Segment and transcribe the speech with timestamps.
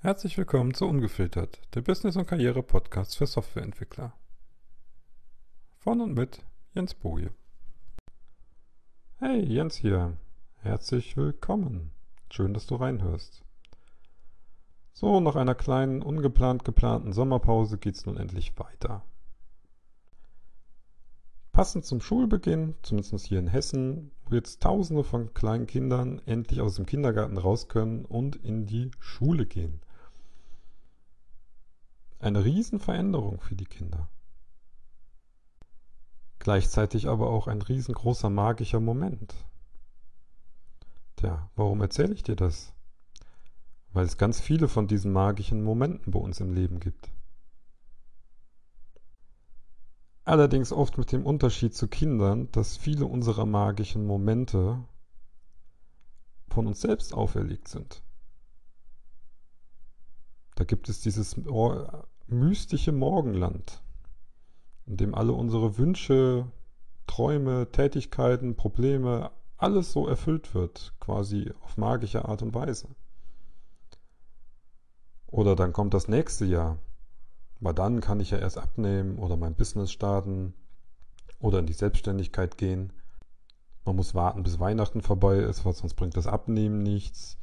[0.00, 4.12] Herzlich willkommen zu Ungefiltert, der Business- und Karriere-Podcast für Softwareentwickler.
[5.78, 7.32] Von und mit Jens Boje.
[9.16, 10.16] Hey, Jens hier.
[10.58, 11.90] Herzlich willkommen.
[12.30, 13.42] Schön, dass du reinhörst.
[14.92, 19.04] So, nach einer kleinen, ungeplant geplanten Sommerpause geht's nun endlich weiter.
[21.50, 26.76] Passend zum Schulbeginn, zumindest hier in Hessen, wo jetzt Tausende von kleinen Kindern endlich aus
[26.76, 29.80] dem Kindergarten raus können und in die Schule gehen.
[32.20, 34.08] Eine Riesenveränderung für die Kinder.
[36.40, 39.34] Gleichzeitig aber auch ein riesengroßer magischer Moment.
[41.16, 42.72] Tja, warum erzähle ich dir das?
[43.92, 47.10] Weil es ganz viele von diesen magischen Momenten bei uns im Leben gibt.
[50.24, 54.84] Allerdings oft mit dem Unterschied zu Kindern, dass viele unserer magischen Momente
[56.48, 58.02] von uns selbst auferlegt sind.
[60.58, 61.40] Da gibt es dieses
[62.26, 63.80] mystische Morgenland,
[64.86, 66.50] in dem alle unsere Wünsche,
[67.06, 72.88] Träume, Tätigkeiten, Probleme, alles so erfüllt wird, quasi auf magische Art und Weise.
[75.28, 76.78] Oder dann kommt das nächste Jahr,
[77.60, 80.54] weil dann kann ich ja erst abnehmen oder mein Business starten
[81.38, 82.92] oder in die Selbstständigkeit gehen.
[83.84, 87.38] Man muss warten, bis Weihnachten vorbei ist, weil sonst bringt das Abnehmen nichts.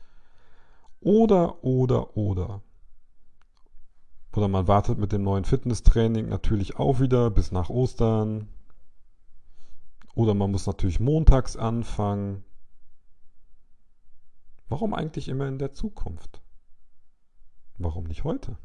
[1.00, 2.62] Oder, oder, oder.
[4.36, 8.50] Oder man wartet mit dem neuen Fitnesstraining natürlich auch wieder bis nach Ostern.
[10.14, 12.44] Oder man muss natürlich montags anfangen.
[14.68, 16.42] Warum eigentlich immer in der Zukunft?
[17.78, 18.58] Warum nicht heute?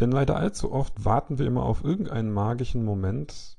[0.00, 3.56] Denn leider allzu oft warten wir immer auf irgendeinen magischen Moment,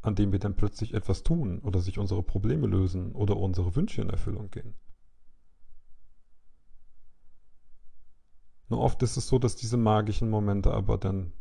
[0.00, 4.00] an dem wir dann plötzlich etwas tun oder sich unsere Probleme lösen oder unsere Wünsche
[4.00, 4.74] in Erfüllung gehen.
[8.70, 11.32] Nur oft ist es so, dass diese magischen Momente aber dann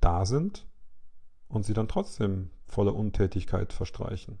[0.00, 0.66] da sind
[1.48, 4.38] und sie dann trotzdem voller Untätigkeit verstreichen.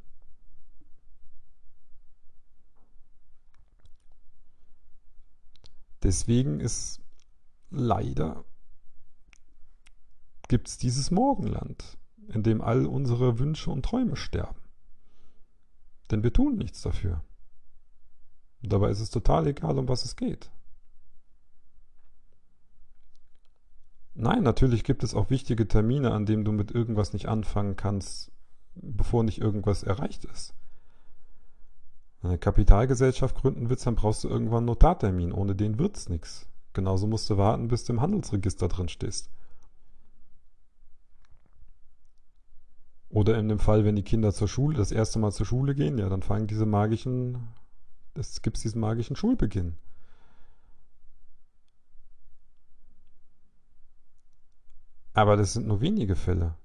[6.02, 7.02] Deswegen ist
[7.70, 8.44] leider
[10.48, 11.98] gibt es dieses Morgenland,
[12.28, 14.62] in dem all unsere Wünsche und Träume sterben.
[16.10, 17.24] Denn wir tun nichts dafür.
[18.62, 20.50] Und dabei ist es total egal, um was es geht.
[24.18, 28.32] Nein, natürlich gibt es auch wichtige Termine, an denen du mit irgendwas nicht anfangen kannst,
[28.74, 30.54] bevor nicht irgendwas erreicht ist.
[32.22, 35.32] Eine Kapitalgesellschaft gründen willst, dann brauchst du irgendwann einen Notartermin.
[35.32, 36.48] Ohne den wird's nichts.
[36.72, 39.28] Genauso musst du warten, bis du im Handelsregister drin stehst.
[43.10, 45.98] Oder in dem Fall, wenn die Kinder zur Schule, das erste Mal zur Schule gehen,
[45.98, 47.48] ja, dann fangen diese magischen,
[48.14, 49.76] es gibt diesen magischen Schulbeginn.
[55.16, 56.58] Aber das sind nur wenige Fälle.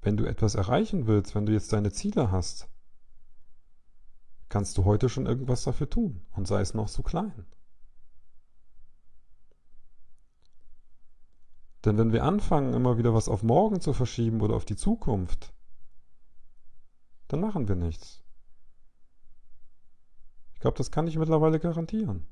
[0.00, 2.68] Wenn du etwas erreichen willst, wenn du jetzt deine Ziele hast,
[4.48, 7.44] kannst du heute schon irgendwas dafür tun und sei es noch so klein.
[11.84, 15.52] Denn wenn wir anfangen, immer wieder was auf morgen zu verschieben oder auf die Zukunft,
[17.26, 18.22] dann machen wir nichts.
[20.54, 22.28] Ich glaube, das kann ich mittlerweile garantieren.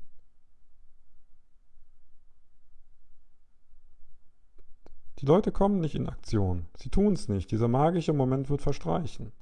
[5.19, 6.65] Die Leute kommen nicht in Aktion.
[6.77, 7.51] Sie tun es nicht.
[7.51, 9.33] Dieser magische Moment wird verstreichen.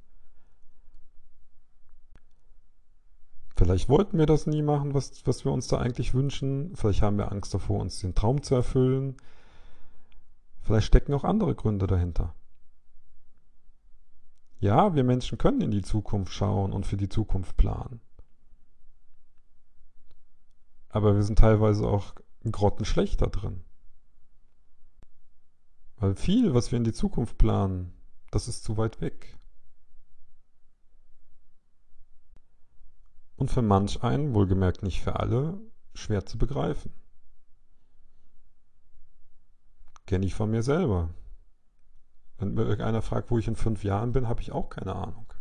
[3.56, 6.74] Vielleicht wollten wir das nie machen, was, was wir uns da eigentlich wünschen.
[6.74, 9.16] Vielleicht haben wir Angst davor, uns den Traum zu erfüllen.
[10.62, 12.34] Vielleicht stecken auch andere Gründe dahinter.
[14.60, 18.00] Ja, wir Menschen können in die Zukunft schauen und für die Zukunft planen.
[20.88, 22.14] Aber wir sind teilweise auch
[22.50, 23.62] grottenschlecht da drin.
[26.00, 27.92] Weil viel, was wir in die Zukunft planen,
[28.30, 29.38] das ist zu weit weg.
[33.38, 35.58] und für manch einen, wohlgemerkt nicht für alle,
[35.94, 36.92] schwer zu begreifen.
[40.06, 41.10] Kenne ich von mir selber.
[42.36, 45.32] Wenn mir irgendeiner fragt, wo ich in fünf Jahren bin, habe ich auch keine Ahnung.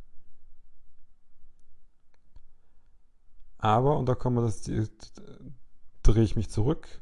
[3.57, 4.61] Aber, und da kommen wir das,
[6.03, 7.01] drehe ich mich zurück.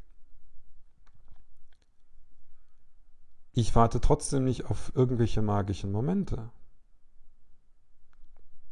[3.58, 6.52] Ich warte trotzdem nicht auf irgendwelche magischen Momente.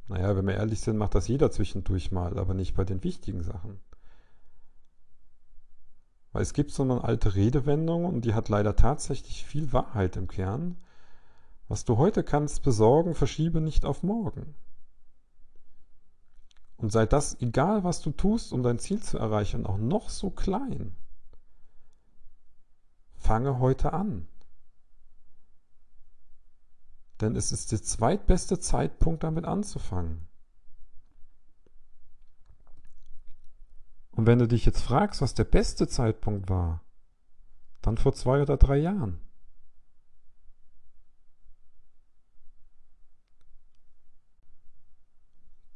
[0.09, 3.43] Naja, wenn wir ehrlich sind, macht das jeder zwischendurch mal, aber nicht bei den wichtigen
[3.43, 3.79] Sachen.
[6.33, 10.27] Weil es gibt so eine alte Redewendung und die hat leider tatsächlich viel Wahrheit im
[10.27, 10.75] Kern.
[11.69, 14.53] Was du heute kannst besorgen, verschiebe nicht auf morgen.
[16.75, 20.29] Und sei das, egal was du tust, um dein Ziel zu erreichen, auch noch so
[20.29, 20.93] klein.
[23.15, 24.27] Fange heute an.
[27.21, 30.27] Denn es ist der zweitbeste Zeitpunkt, damit anzufangen.
[34.11, 36.83] Und wenn du dich jetzt fragst, was der beste Zeitpunkt war,
[37.81, 39.19] dann vor zwei oder drei Jahren.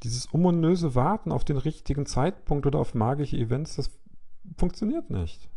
[0.04, 3.90] Dieses ominöse Warten auf den richtigen Zeitpunkt oder auf magische Events, das
[4.56, 5.50] funktioniert nicht.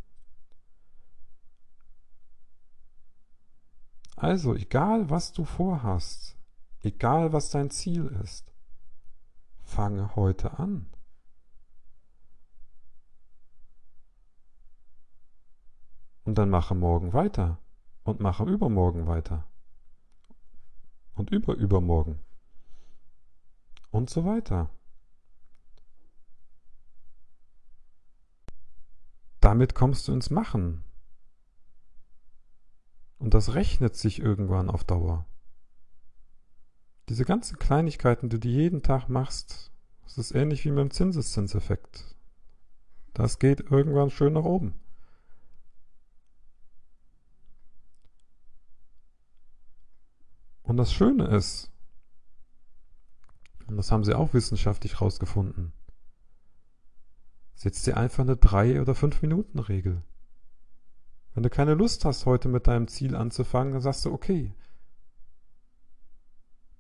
[4.21, 6.37] Also, egal was du vorhast,
[6.81, 8.53] egal was dein Ziel ist,
[9.65, 10.91] fange heute an.
[16.25, 17.57] Und dann mache morgen weiter
[18.05, 19.49] und mache übermorgen weiter
[21.15, 22.21] und überübermorgen
[23.91, 24.69] und so weiter.
[29.41, 30.85] Damit kommst du ins Machen.
[33.21, 35.27] Und das rechnet sich irgendwann auf Dauer.
[37.11, 39.71] Diese ganzen Kleinigkeiten, die du jeden Tag machst,
[40.05, 42.17] das ist ähnlich wie mit dem Zinseszinseffekt.
[43.13, 44.81] Das geht irgendwann schön nach oben.
[50.63, 51.71] Und das Schöne ist,
[53.67, 55.75] und das haben sie auch wissenschaftlich herausgefunden,
[57.55, 60.03] setz dir einfach eine 3 oder 5 Minuten Regel.
[61.35, 64.55] Wenn du keine Lust hast, heute mit deinem Ziel anzufangen, dann sagst du, okay,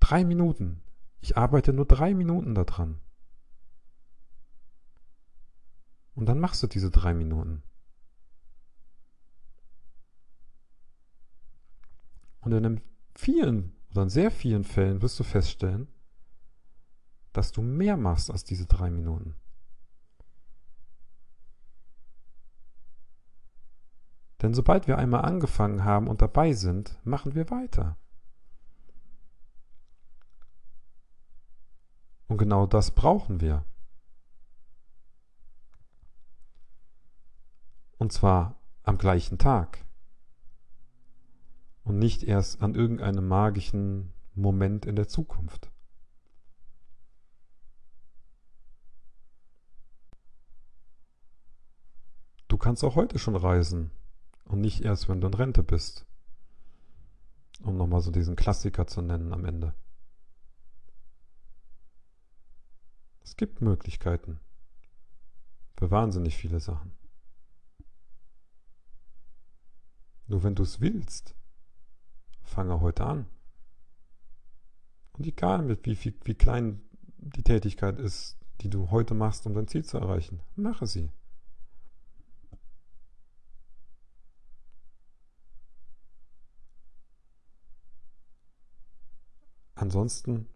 [0.01, 0.83] drei Minuten.
[1.21, 3.01] Ich arbeite nur drei Minuten daran.
[6.15, 7.63] Und dann machst du diese drei Minuten.
[12.41, 12.81] Und in
[13.15, 15.89] vielen oder in sehr vielen Fällen wirst du feststellen,
[17.33, 19.35] dass du mehr machst als diese drei Minuten.
[24.43, 27.97] Denn sobald wir einmal angefangen haben und dabei sind, machen wir weiter.
[32.27, 33.65] Und genau das brauchen wir.
[37.99, 39.85] Und zwar am gleichen Tag.
[41.85, 45.71] Und nicht erst an irgendeinem magischen Moment in der Zukunft.
[52.49, 53.91] Du kannst auch heute schon reisen.
[54.51, 56.05] Und nicht erst, wenn du in Rente bist.
[57.63, 59.75] Um nochmal so diesen Klassiker zu nennen am Ende.
[63.23, 64.41] Es gibt Möglichkeiten
[65.79, 66.91] für wahnsinnig viele Sachen.
[70.27, 71.37] Nur wenn du es willst,
[72.43, 73.27] fange heute an.
[75.13, 76.83] Und egal, mit wie, wie, wie klein
[77.19, 81.13] die Tätigkeit ist, die du heute machst, um dein Ziel zu erreichen, mache sie.
[89.91, 90.49] Ansonsten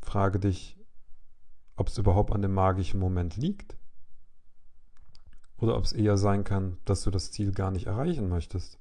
[0.00, 0.78] frage dich,
[1.76, 3.76] ob es überhaupt an dem magischen Moment liegt.
[5.58, 8.78] Oder ob es eher sein kann, dass du das Ziel gar nicht erreichen möchtest.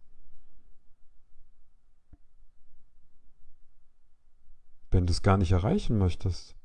[4.89, 6.55] Wenn du es gar nicht erreichen möchtest,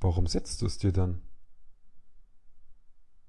[0.00, 1.20] warum setzt du es dir dann?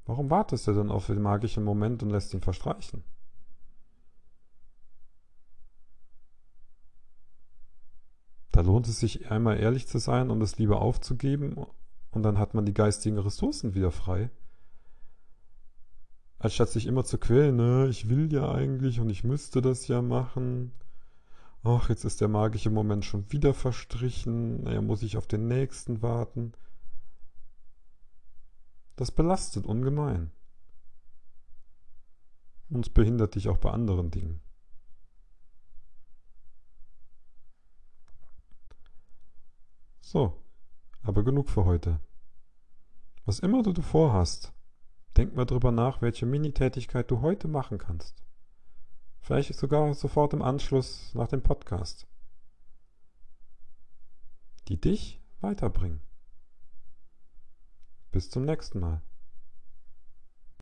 [0.05, 3.03] Warum wartest du dann auf den magischen Moment und lässt ihn verstreichen?
[8.53, 11.57] Da lohnt es sich einmal ehrlich zu sein und es lieber aufzugeben
[12.11, 14.29] und dann hat man die geistigen Ressourcen wieder frei.
[16.37, 20.03] Anstatt sich immer zu quälen, ne, ich will ja eigentlich und ich müsste das ja
[20.03, 20.71] machen.
[21.63, 26.03] Ach, jetzt ist der magische Moment schon wieder verstrichen, naja, muss ich auf den nächsten
[26.03, 26.51] warten.
[28.97, 30.29] Das belastet ungemein.
[32.69, 34.42] Und es behindert dich auch bei anderen Dingen.
[40.03, 40.37] So,
[41.01, 42.01] aber genug für heute.
[43.23, 44.53] Was immer du vorhast,
[45.15, 48.21] denk mal drüber nach, welche Mini-Tätigkeit du heute machen kannst.
[49.21, 52.05] Vielleicht sogar sofort im Anschluss nach dem Podcast.
[54.67, 56.01] Die dich weiterbringen.
[58.11, 59.01] Bis zum nächsten Mal.